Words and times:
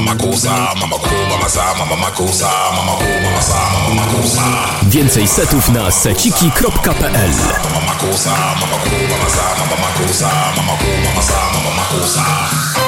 mama 0.00 0.36
sa, 0.36 0.50
mama 0.50 0.70
makusa, 0.70 0.74
mama 0.80 0.96
cool, 0.98 1.26
mama 1.28 1.48
sa, 1.48 1.74
mama 1.74 1.96
makusa, 1.96 2.50
mama 2.76 2.92
cool, 2.98 3.20
mama 3.22 3.42
sa, 3.42 3.58
mama 3.72 3.94
makusa. 4.02 4.42
Więcej 4.90 5.26
setów 5.28 5.68
na 5.68 5.90
seciki.pl 5.90 7.32
Mama 7.64 7.80
makusa, 7.86 8.30
mama 8.60 8.76
mama 9.10 9.28
sa, 9.30 9.44
mama 9.58 9.76
makusa, 9.82 10.30
mama 10.56 10.72
mama 11.04 11.22
sa, 11.22 11.38
mama 11.52 11.70
makusa. 11.76 12.87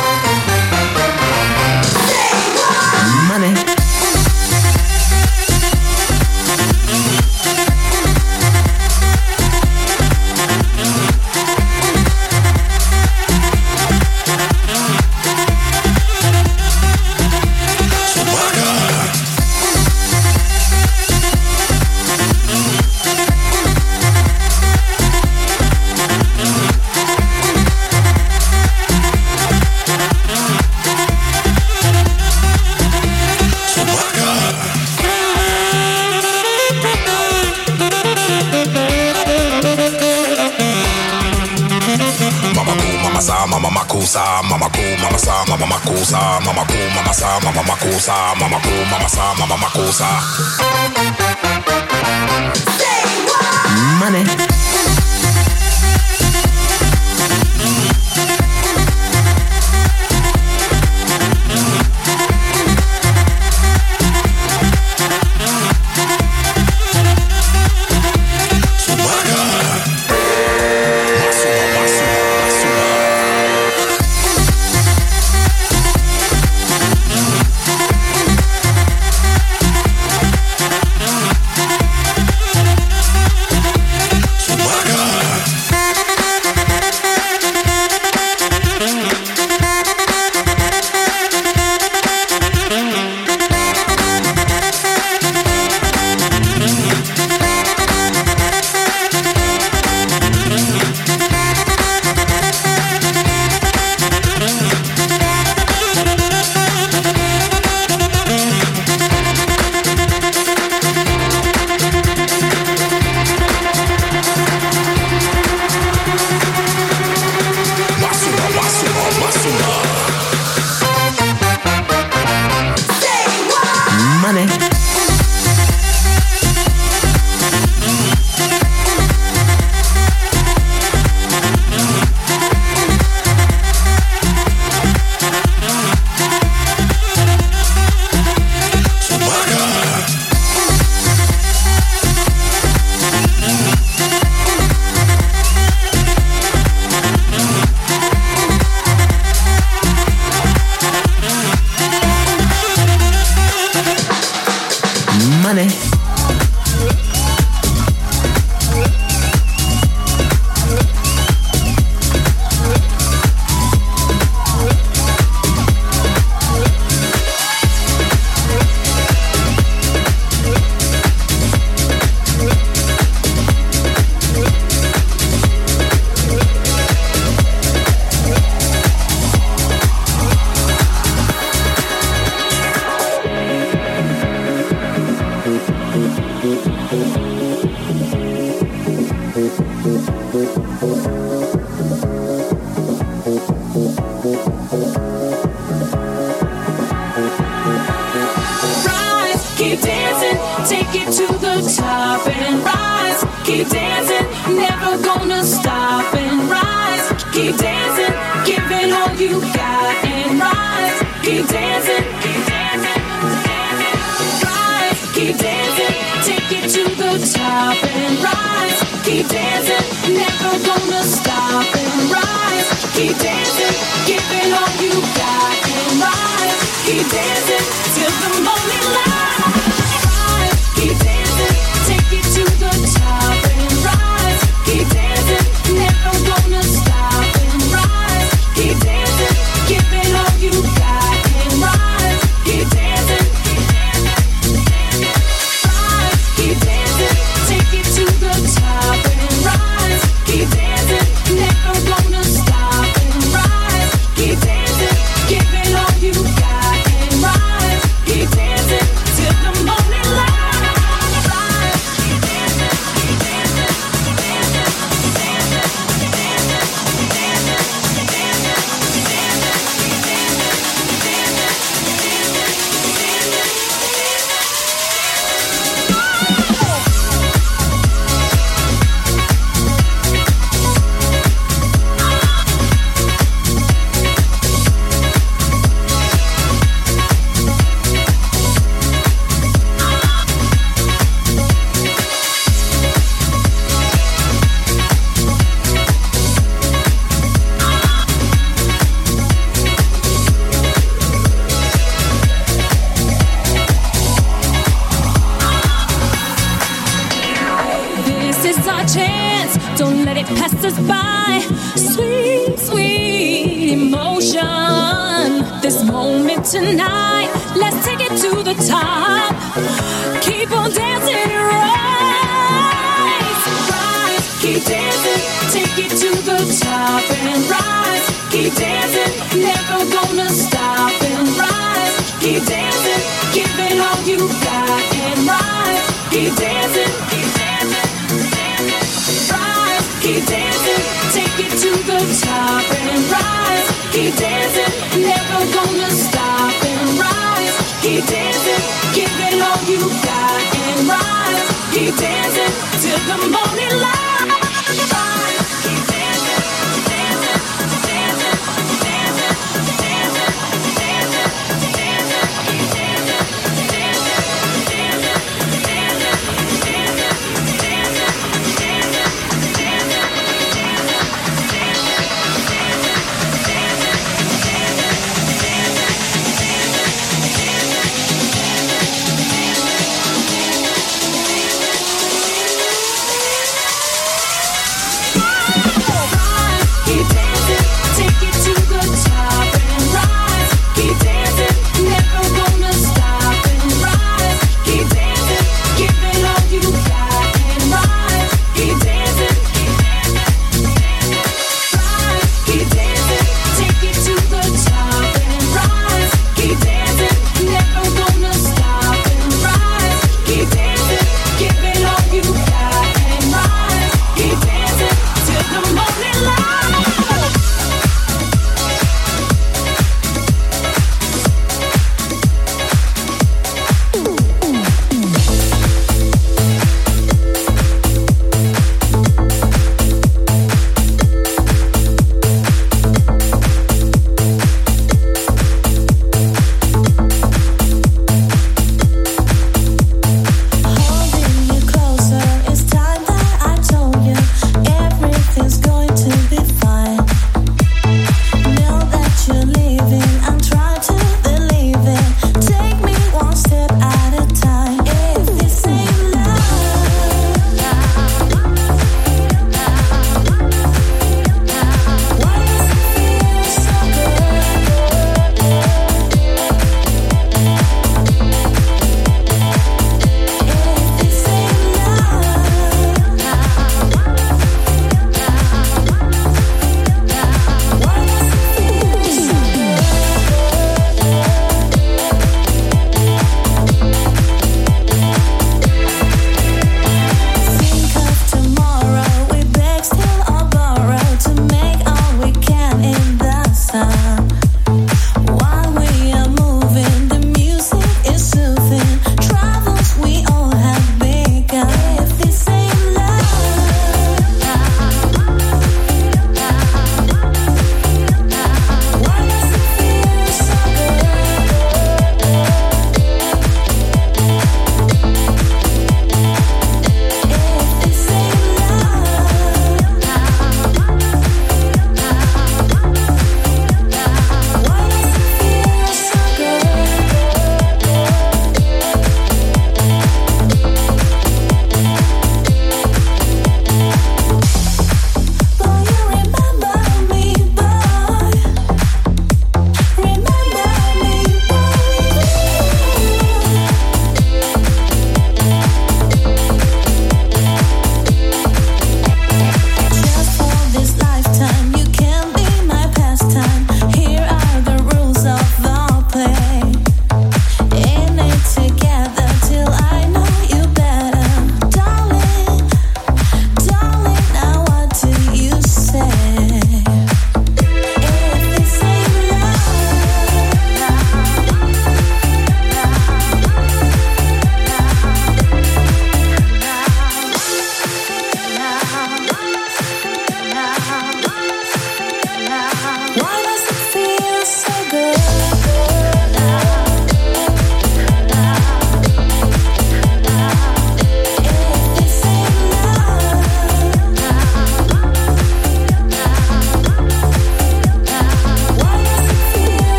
Cool, 47.20 47.40
mama 47.44 47.60
sa, 47.60 47.60
mama 47.60 47.62
makusa, 47.76 48.34
mama 48.40 48.58
cool, 48.64 48.84
mama 48.90 49.08
sa, 49.08 49.34
mama 49.36 49.56
makusa. 49.56 50.08
Money. 54.00 54.49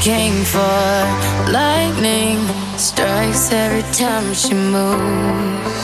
came 0.00 0.44
for. 0.44 1.04
Lightning 1.52 2.38
strikes 2.78 3.52
every 3.52 3.82
time 3.92 4.32
she 4.32 4.54
moves. 4.54 5.80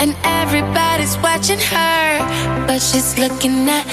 And 0.00 0.16
everybody's 0.22 1.18
watching 1.18 1.58
her, 1.58 2.18
but 2.66 2.78
she's 2.80 3.18
looking 3.18 3.68
at 3.68 3.84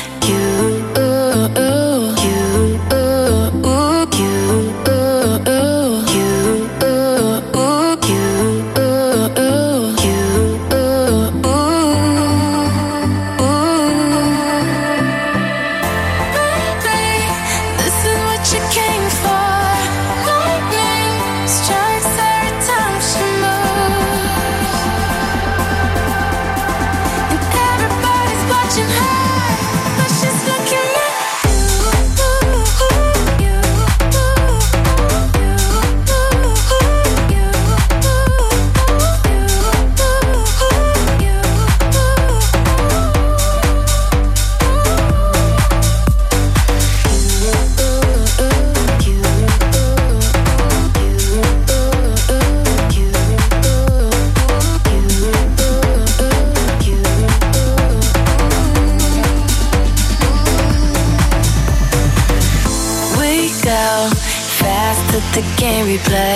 replay 65.99 66.28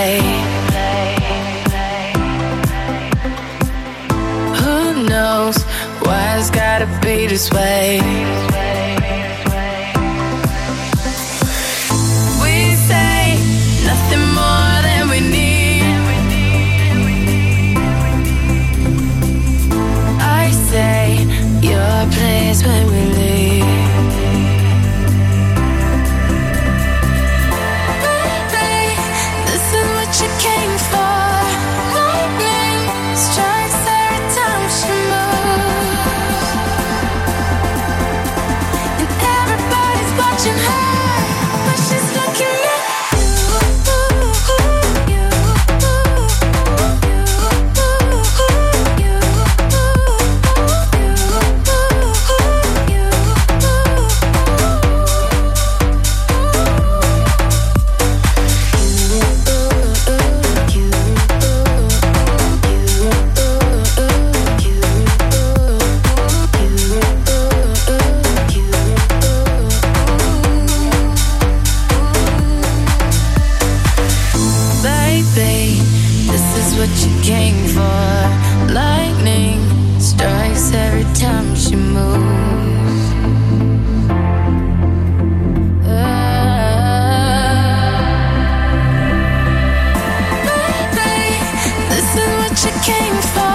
came 92.85 93.21
from 93.21 93.52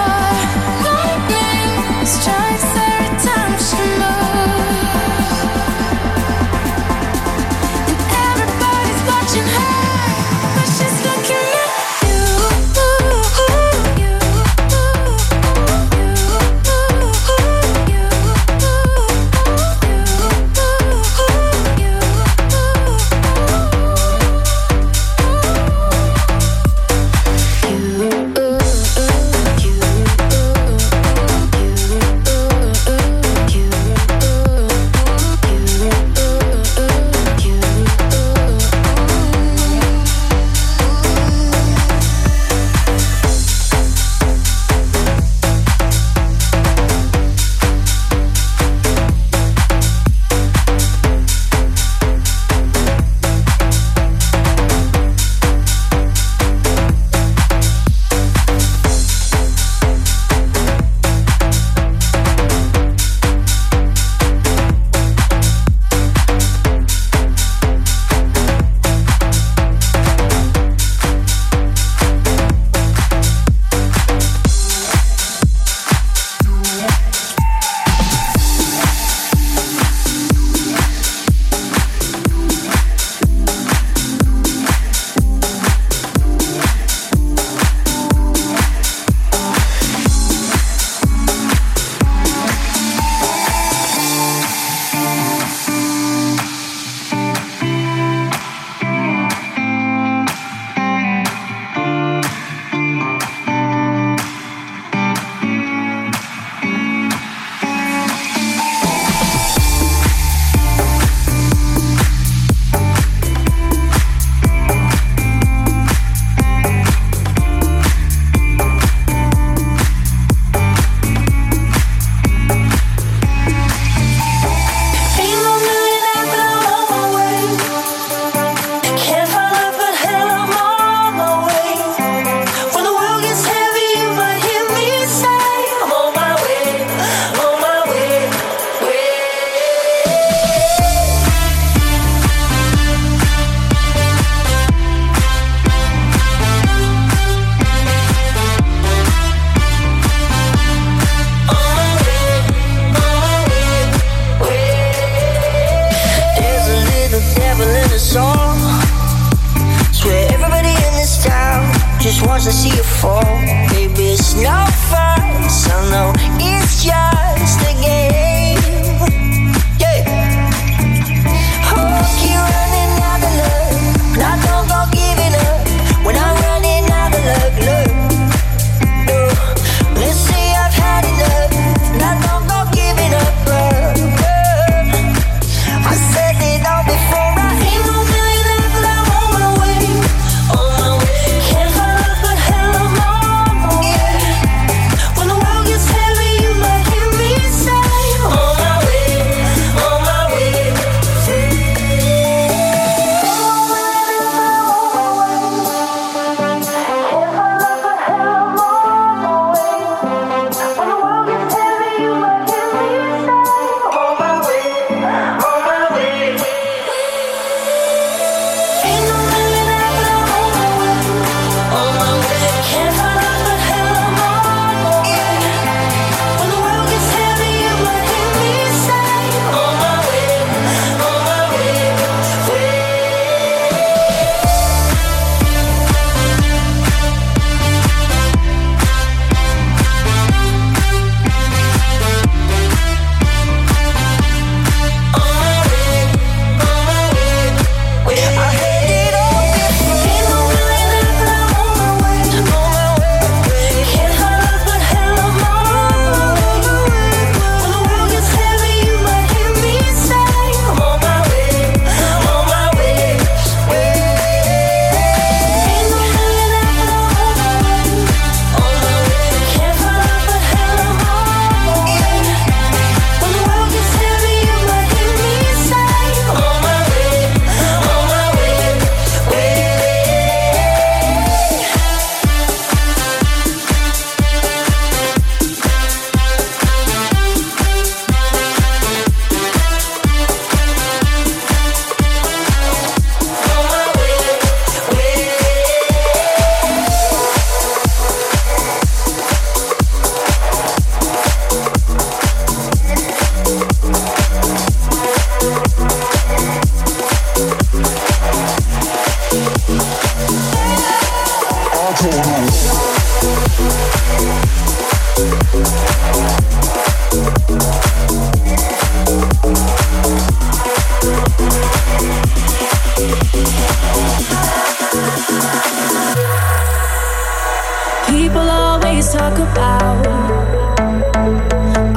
talk 329.19 329.39
about 329.39 330.07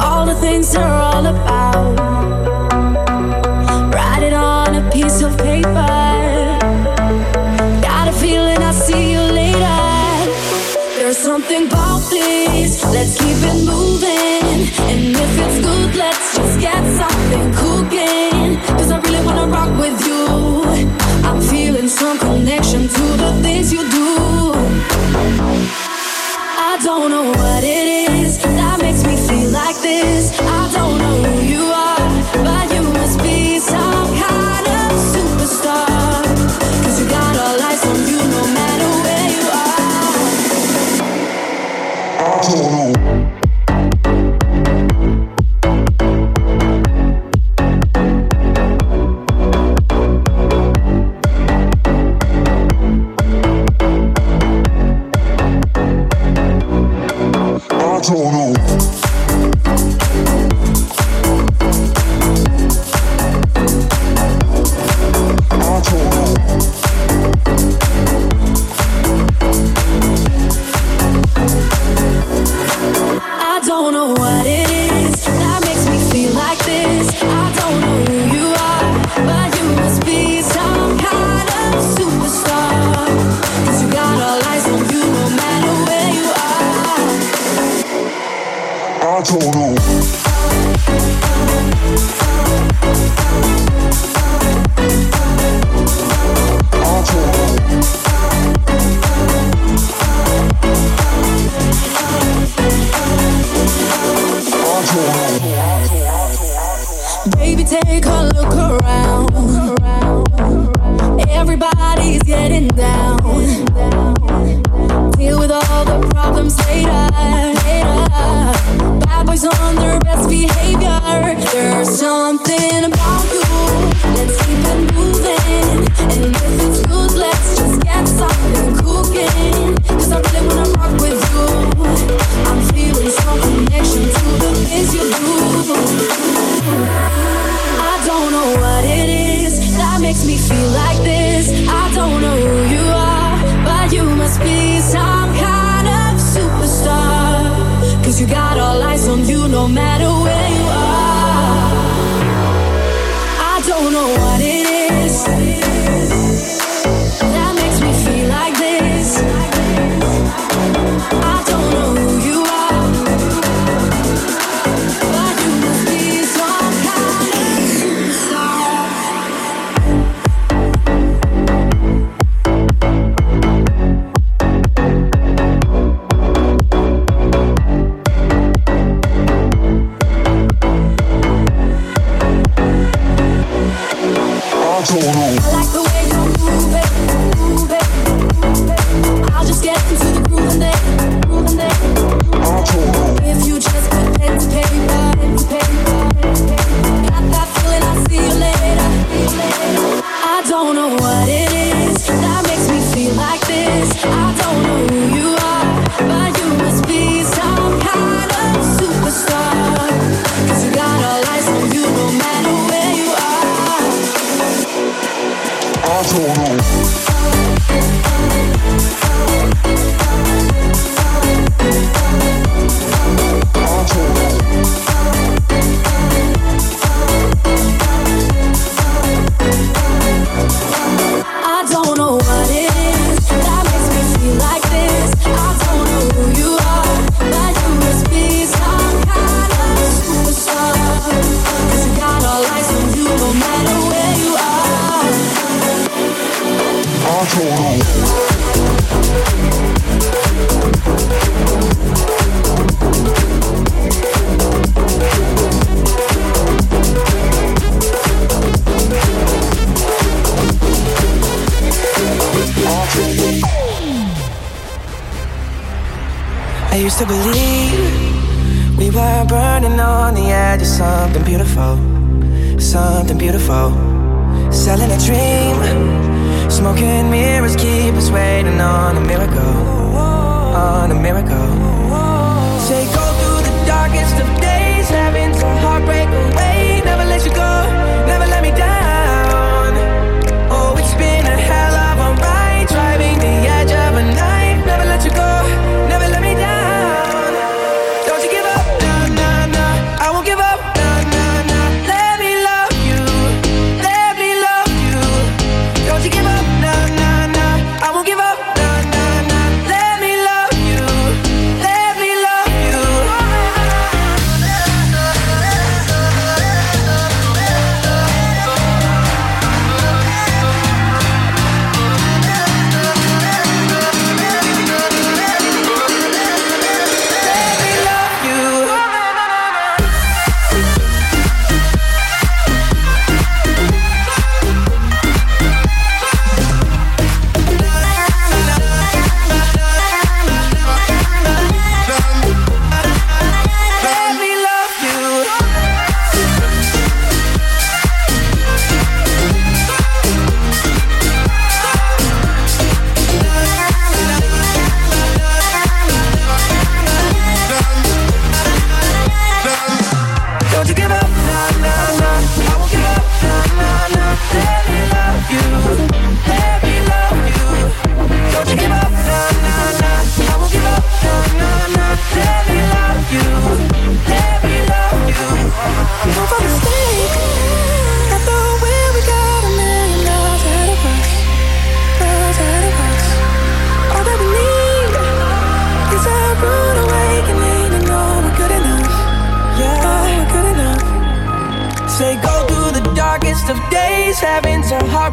all 0.00 0.26
the 0.26 0.34
things 0.34 0.72
they're 0.72 0.84
all 0.84 1.26
about. 1.26 2.41
I 26.74 26.78
don't 26.82 27.10
know 27.10 27.28
what 27.30 27.62
it 27.62 28.10
is 28.10 28.38
that 28.38 28.80
makes 28.80 29.04
me 29.04 29.16
feel 29.16 29.50
like 29.50 29.76
this. 29.80 30.32
I 30.40 30.72
don't 30.72 30.98
know. 30.98 31.31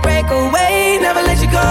Break 0.01 0.27
away, 0.29 0.97
never 1.01 1.21
let 1.21 1.41
you 1.41 1.49
go, 1.51 1.69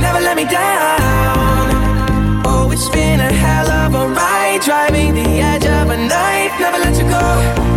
never 0.00 0.20
let 0.20 0.36
me 0.36 0.44
down. 0.44 2.42
Oh, 2.44 2.70
it's 2.72 2.88
been 2.88 3.20
a 3.20 3.32
hell 3.32 3.70
of 3.70 3.94
a 3.94 4.08
ride, 4.08 4.60
driving 4.64 5.14
the 5.14 5.40
edge 5.40 5.66
of 5.66 5.90
a 5.90 5.96
knife, 5.96 6.52
never 6.58 6.78
let 6.78 6.96
you 6.96 7.08
go. 7.08 7.75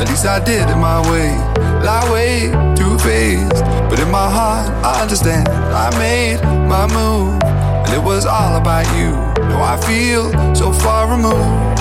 At 0.00 0.08
least 0.08 0.24
I 0.24 0.40
did 0.42 0.64
it 0.64 0.76
my 0.76 1.04
way. 1.12 1.36
Lie 1.84 2.08
way 2.10 2.48
too 2.74 2.96
faced. 3.04 3.60
But 3.92 4.00
in 4.00 4.10
my 4.10 4.32
heart, 4.32 4.72
I 4.82 5.02
understand. 5.02 5.46
I 5.48 5.92
made 6.00 6.40
my 6.64 6.88
move. 6.88 7.36
And 7.84 7.92
it 7.92 8.02
was 8.02 8.24
all 8.24 8.56
about 8.56 8.88
you. 8.96 9.12
Now 9.44 9.60
I 9.60 9.76
feel 9.84 10.32
so 10.54 10.72
far 10.72 11.04
removed. 11.04 11.76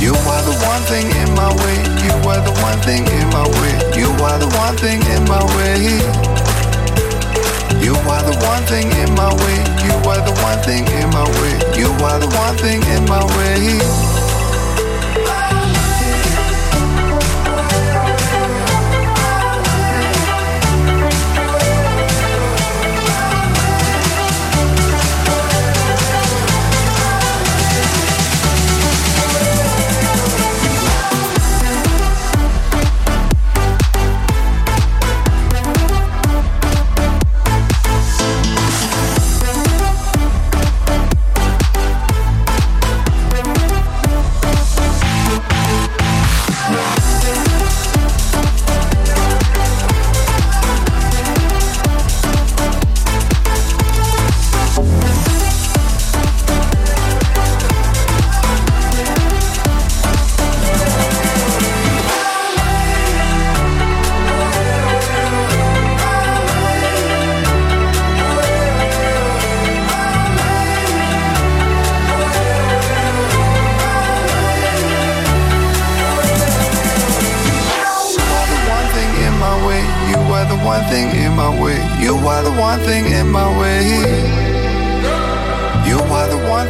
You 0.00 0.16
are 0.16 0.42
the 0.48 0.56
one 0.64 0.82
thing 0.88 1.04
in 1.20 1.28
my 1.36 1.52
way. 1.60 1.76
You 2.08 2.14
are 2.24 2.40
the 2.40 2.56
one 2.64 2.80
thing 2.80 3.04
in 3.04 3.26
my 3.36 3.44
way. 3.60 3.74
You 3.92 4.08
are 4.24 4.38
the 4.40 4.48
one 4.56 4.76
thing 4.80 5.04
in 5.12 5.28
my 5.28 5.44
way. 5.60 5.92
You 7.84 7.92
are 8.08 8.24
the 8.24 8.36
one 8.48 8.64
thing 8.64 8.88
in 8.96 9.12
my 9.12 9.28
way. 9.44 9.60
You 9.84 9.92
are 10.08 10.24
the 10.24 10.32
one 10.40 10.60
thing 10.64 10.88
in 10.88 11.10
my 11.12 11.28
way. 11.36 11.52
You 11.76 11.92
are 12.08 12.18
the 12.18 12.32
one 12.32 12.56
thing 12.56 12.80
in 12.96 13.04
my 13.12 13.20
way. 13.36 14.17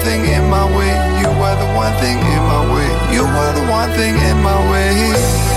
thing 0.08 0.24
in 0.24 0.44
my 0.48 0.64
way. 0.76 0.92
You 1.20 1.28
are 1.28 1.56
the 1.62 1.70
one 1.76 1.94
thing 2.00 2.16
in 2.16 2.42
my 2.52 2.62
way. 2.72 2.88
You 3.14 3.24
are 3.24 3.52
the 3.52 3.66
one 3.70 3.90
thing 3.98 4.14
in 4.30 4.36
my 4.42 4.58
way. 4.70 5.47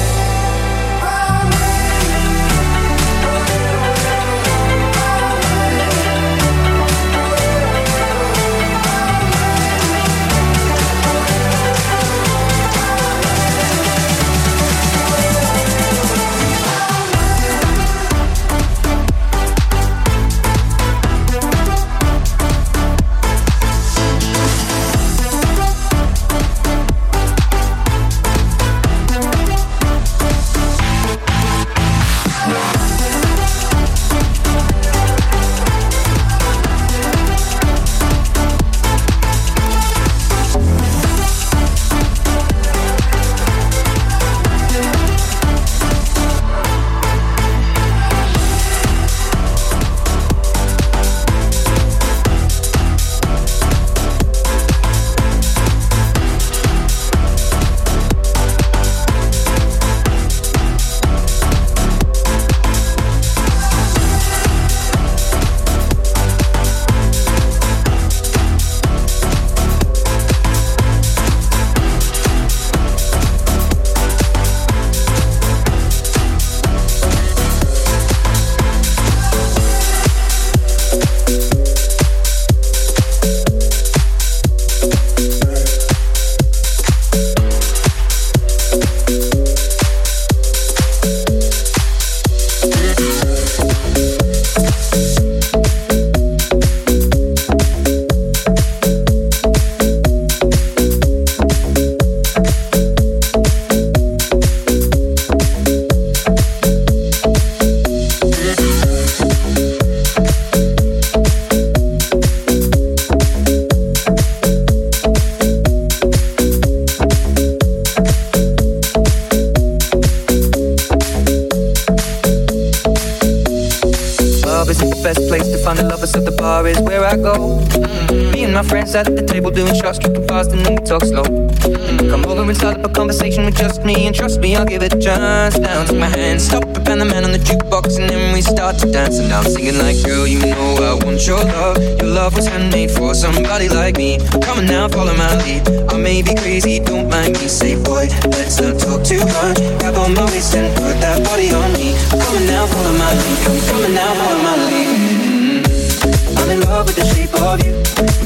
your 141.31 141.45
love. 141.45 141.77
Your 141.99 142.11
love 142.11 142.35
was 142.35 142.47
handmade 142.47 142.91
for 142.91 143.15
somebody 143.15 143.69
like 143.69 143.95
me. 143.95 144.19
Come 144.43 144.59
on 144.59 144.65
now, 144.65 144.87
follow 144.89 145.15
my 145.15 145.31
lead. 145.43 145.63
I 145.89 145.95
may 145.97 146.21
be 146.21 146.35
crazy, 146.35 146.79
don't 146.79 147.07
mind 147.09 147.39
me. 147.39 147.47
Say, 147.47 147.75
boy, 147.81 148.07
let's 148.35 148.59
not 148.59 148.75
talk 148.83 148.99
too 149.03 149.23
much. 149.35 149.57
Grab 149.79 149.95
on 149.95 150.13
my 150.13 150.25
waist 150.25 150.53
and 150.55 150.67
put 150.75 150.95
that 150.99 151.23
body 151.23 151.47
on 151.55 151.71
me. 151.79 151.95
Come 152.11 152.35
on 152.35 152.45
now, 152.51 152.65
follow 152.67 152.93
my 152.99 153.11
lead. 153.21 153.37
Come 153.67 153.83
on 153.87 153.93
now, 153.95 154.11
follow 154.19 154.41
my 154.43 154.55
lead. 154.67 154.87
Mm-hmm. 154.91 156.37
I'm 156.39 156.49
in 156.51 156.59
love 156.67 156.85
with 156.87 156.97
the 156.99 157.05
shape 157.13 157.33
of 157.47 157.63
you. 157.63 157.73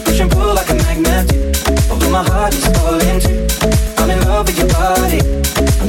Push 0.06 0.20
and 0.22 0.32
pull 0.32 0.53
like 0.56 0.70
a 0.70 0.76
magnet. 0.86 1.30
Do. 1.30 1.38
Although 1.91 2.10
my 2.10 2.24
heart 2.24 2.53
is 2.58 2.66
falling 2.74 3.20
too. 3.22 3.45
I'm 4.01 4.10
in 4.10 4.20
love 4.26 4.47
with 4.47 4.58
your 4.58 4.72
body. 4.74 5.22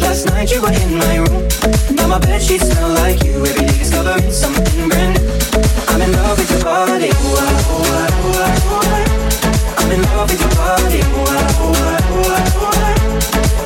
Last 0.04 0.26
night 0.26 0.52
you 0.52 0.60
were 0.60 0.74
in 0.84 0.98
my 1.00 1.16
room. 1.24 1.48
Now 1.96 2.08
my 2.08 2.18
bed 2.18 2.42
sheets 2.42 2.68
smell 2.68 2.92
like 3.00 3.24
you. 3.24 3.32
Every 3.40 3.64
day 3.64 3.78
discovering 3.78 4.32
something 4.32 4.88
brand 4.90 5.16
new. 5.16 5.65
I'm 5.96 6.02
in 6.02 6.12
love 6.12 6.36
with 6.36 6.50
your 6.50 6.62
body. 6.62 7.08
Ooh, 7.08 7.40
ah, 7.40 7.72
ooh, 7.72 7.88
ah, 7.88 8.20
ooh, 8.20 8.36
ah, 8.36 8.52
ooh. 8.68 9.80
I'm 9.80 9.92
in 9.92 10.02
love 10.02 10.28
with 10.28 10.40
your 10.44 10.52
body. 10.52 11.00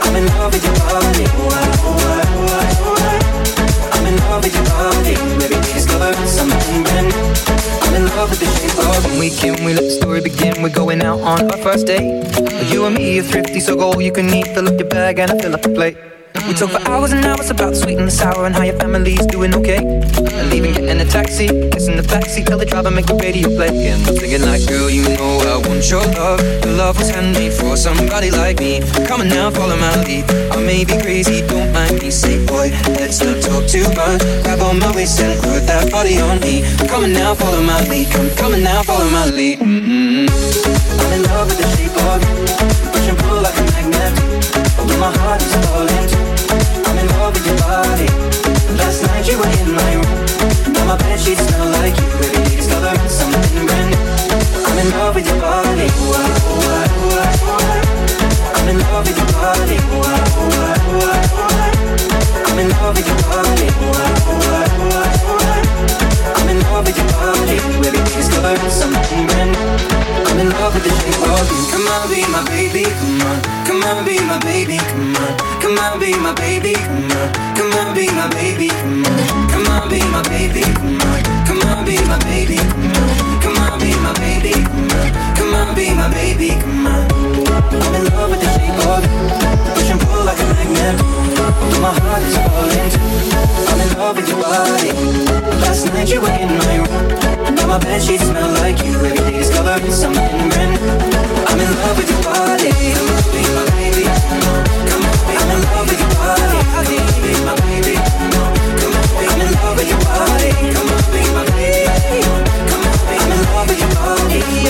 I'm 0.06 0.14
in 0.14 0.26
love 0.30 0.52
with 0.54 0.62
your 0.62 0.74
body. 0.78 1.26
I'm 3.90 4.06
in 4.06 4.16
love 4.22 4.44
with 4.44 4.54
your 4.54 4.64
body. 4.64 5.18
Maybe 5.42 5.56
we 5.56 5.72
discover 5.74 6.14
something 6.28 6.84
brand 6.84 7.08
new. 7.08 7.34
I'm 7.82 7.94
in 7.96 8.06
love 8.14 8.30
with 8.30 8.38
the 8.38 8.46
shape 8.46 8.78
of 8.78 9.04
When 9.10 9.18
we 9.18 9.30
can, 9.30 9.64
we 9.64 9.74
let 9.74 9.82
the 9.82 9.90
story 9.90 10.20
begin. 10.20 10.62
We're 10.62 10.68
going 10.68 11.02
out 11.02 11.18
on 11.22 11.50
our 11.50 11.58
first 11.58 11.88
date. 11.88 12.30
You 12.70 12.86
and 12.86 12.94
me 12.94 13.18
are 13.18 13.24
thrifty, 13.24 13.58
so 13.58 13.74
go 13.74 13.90
all 13.90 14.00
you 14.00 14.12
can 14.12 14.32
eat. 14.32 14.46
Fill 14.54 14.68
up 14.68 14.78
your 14.78 14.88
bag 14.88 15.18
and 15.18 15.32
I 15.32 15.38
fill 15.40 15.54
up 15.54 15.62
the 15.62 15.70
plate. 15.70 16.09
We 16.50 16.56
talk 16.56 16.70
for 16.70 16.82
hours 16.90 17.12
and 17.12 17.24
hours 17.24 17.48
about 17.48 17.70
the 17.70 17.76
sweet 17.76 17.98
and 17.98 18.08
the 18.08 18.10
sour 18.10 18.44
and 18.44 18.52
how 18.52 18.64
your 18.64 18.74
family's 18.74 19.24
doing 19.26 19.54
okay. 19.54 19.86
And 19.86 20.50
leaving, 20.50 20.74
getting 20.74 20.98
a 20.98 21.04
taxi, 21.04 21.46
kissing 21.70 21.94
the 21.94 22.02
backseat, 22.02 22.46
tell 22.46 22.58
the 22.58 22.66
driver 22.66 22.90
make 22.90 23.06
the 23.06 23.14
radio 23.14 23.46
play. 23.54 23.70
And 23.86 24.02
I'm 24.02 24.18
thinking 24.18 24.42
like, 24.42 24.66
girl, 24.66 24.90
you 24.90 25.06
know 25.14 25.38
I 25.46 25.62
want 25.62 25.86
your 25.86 26.02
love. 26.18 26.42
Your 26.66 26.74
love 26.74 26.98
was 26.98 27.08
handmade 27.08 27.52
for 27.52 27.76
somebody 27.76 28.32
like 28.32 28.58
me. 28.58 28.82
Come 29.06 29.20
on 29.20 29.28
now, 29.28 29.54
follow 29.54 29.78
my 29.78 29.94
lead. 30.02 30.26
I 30.50 30.58
may 30.58 30.82
be 30.82 30.98
crazy, 30.98 31.46
don't 31.46 31.70
mind 31.70 32.02
me. 32.02 32.10
Say, 32.10 32.44
boy, 32.44 32.74
let's 32.98 33.22
not 33.22 33.38
talk 33.46 33.70
too 33.70 33.86
much. 33.94 34.18
Grab 34.42 34.58
on 34.58 34.80
my 34.82 34.90
waist 34.90 35.22
and 35.22 35.38
put 35.38 35.70
that 35.70 35.86
body 35.92 36.18
on 36.18 36.40
me. 36.42 36.66
Come 36.90 37.04
on 37.06 37.12
now, 37.12 37.32
follow 37.38 37.62
my 37.62 37.78
lead. 37.86 38.10
Come, 38.10 38.26
come 38.34 38.58
on 38.58 38.62
now, 38.66 38.82
follow 38.82 39.06
my 39.06 39.30
lead. 39.30 39.60
Mm-hmm. 39.62 40.26
I'm 40.98 41.12
in 41.14 41.22
love 41.30 41.46
with 41.46 41.62
the 41.62 41.68
shape 41.78 41.94
of 42.10 42.18
you. 42.26 42.90
Push 42.90 43.06
and 43.06 43.18
pull 43.22 43.38
like 43.38 43.54
a 43.54 43.64
magnet. 43.70 44.18
Although 44.82 44.98
my 44.98 45.14
heart 45.14 45.38
is 45.38 45.54
falling 45.54 46.19
sheets 51.20 51.44
smell 51.44 51.68
like 51.76 51.96
you. 52.00 52.08
Day 52.32 52.56
discovering 52.56 53.08
something 53.08 53.66
brand 53.66 53.90
new. 53.92 54.00
I'm 54.66 54.78
in 54.80 54.88
love 54.96 55.14
with 55.14 55.26
your 55.28 55.40
body. 55.40 55.86
Ooh, 55.86 56.16
ah, 56.16 56.48
ooh, 56.48 56.72
ah, 56.72 56.96
ooh, 56.96 57.20
ah, 57.20 57.44
ooh. 57.44 57.60
Ah. 57.60 58.56
I'm 58.56 58.68
in 58.68 58.78
love 58.80 59.04
with 59.06 59.18
your 59.20 59.30
body. 59.36 59.76
Ooh, 59.76 60.00
ah, 60.00 60.40
ooh, 60.40 60.64
ah, 60.64 60.88
ooh, 60.88 61.04
ooh. 61.04 62.48
I'm 62.48 62.58
in 62.58 62.68
love 62.72 62.96
with 62.96 63.08
your 63.08 63.20
body. 63.28 63.68
Ooh, 63.68 64.00
ooh, 64.00 64.32
ooh, 64.32 64.80
ooh. 64.80 65.10
I'm 66.40 66.48
in 66.48 66.58
love 66.64 66.84
with 66.86 66.96
your 66.96 67.10
body. 67.12 67.56
Day 67.84 68.00
discovering 68.16 68.70
something 68.70 69.26
brand 69.28 69.52
new. 69.52 69.68
I'm 70.28 70.38
in 70.40 70.48
love 70.50 70.72
with 70.74 70.84
the 70.84 70.92
shape 71.04 71.20
of 71.20 71.46
you. 71.52 71.60
Come 71.72 71.86
on, 71.92 72.08
be 72.08 72.24
my 72.32 72.42
baby. 72.48 72.84
Come 72.84 73.20
on, 73.28 73.38
come 73.80 73.98
on, 73.98 74.04
be 74.04 74.18
my 74.20 74.38
baby. 74.40 74.76
Come 74.78 75.16
on, 75.16 75.36
come 75.60 75.78
on, 75.78 75.98
be 76.00 76.12
my 76.18 76.32
baby. 76.34 76.74
Come 76.74 77.10
on, 77.12 77.32
come 77.56 77.72
on, 77.72 77.94
be 77.94 78.06
my 78.12 78.28
baby. 78.30 78.68
Come 78.68 79.04
on, 79.06 79.48
come 79.48 79.66
on, 79.68 79.88
be 79.88 80.00
my 80.10 80.22
baby. 80.22 80.62
Come 80.62 81.00
on, 81.00 81.46
come 81.46 81.62
on, 81.68 81.84
be 81.84 81.96
my 82.06 82.18
baby. 82.24 82.56
Come 82.56 82.92
on, 82.92 83.40
come 83.40 83.56
on, 83.58 83.78
be 83.80 83.94
my 84.00 84.12
baby. 84.14 84.52
Come 84.52 84.90
on, 84.90 85.34
come 85.34 85.54
on, 85.54 85.74
be 85.74 85.94
my 85.94 86.08
baby. 86.12 86.48
Come 86.60 86.86
on. 86.86 87.09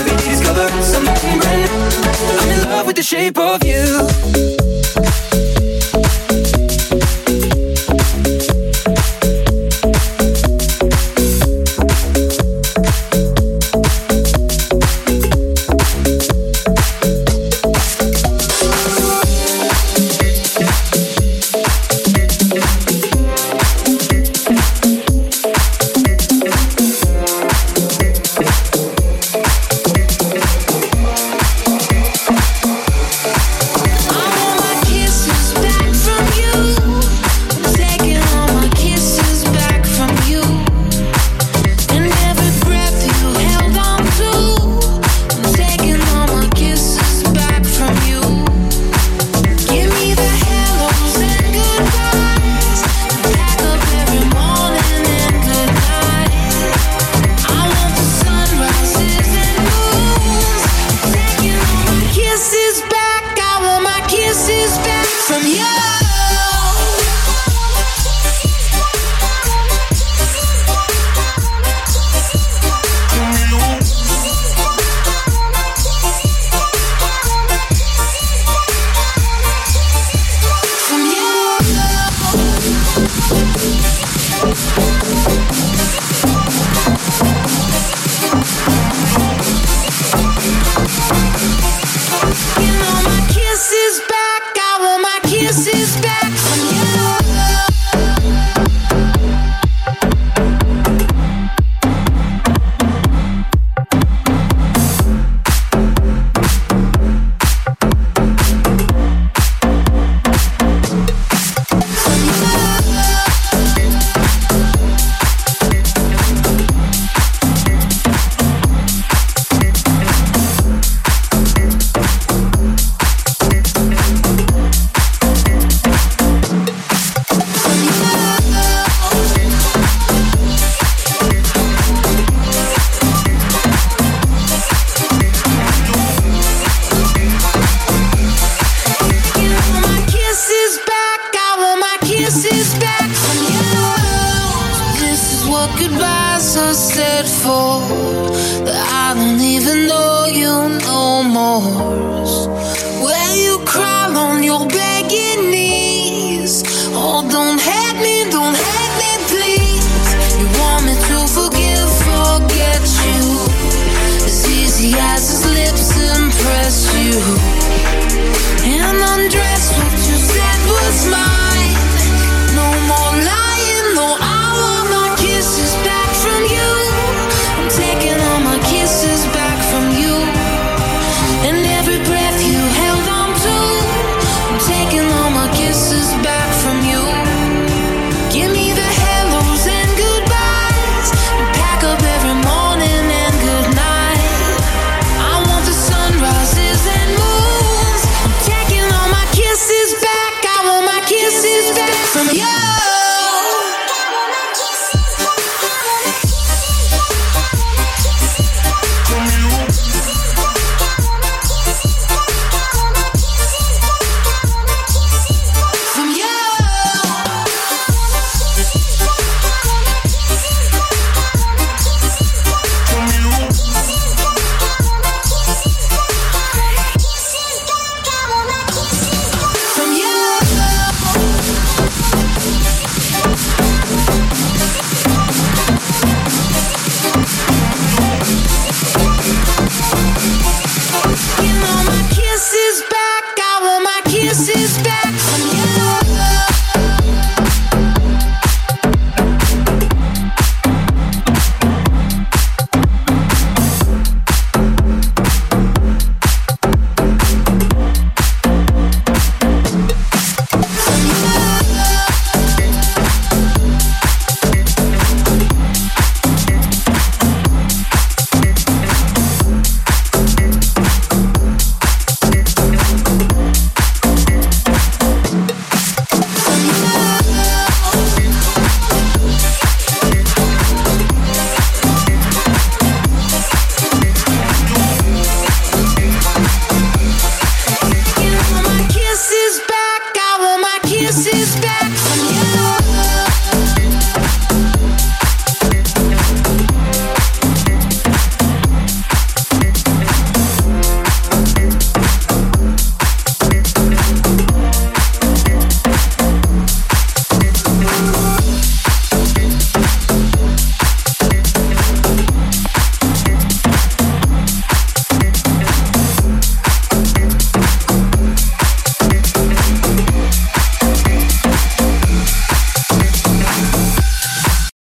Every 0.00 0.16
day 0.16 0.28
discovering 0.28 0.82
something 0.82 1.38
brand 1.40 1.70
new. 1.70 2.39
Love 2.70 2.86
with 2.86 2.94
the 2.94 3.02
shape 3.02 3.36
of 3.36 3.64
on, 3.64 4.59